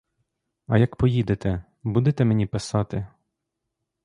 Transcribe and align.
А 0.67 0.77
як 0.77 0.95
поїдете, 0.95 1.63
будете 1.83 2.25
мені 2.25 2.45
писати? 2.45 3.07